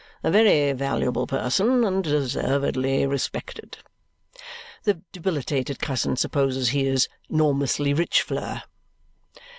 [0.23, 3.77] A very valuable person, and deservedly respected."
[4.81, 8.63] The debilitated cousin supposes he is "'normously rich fler."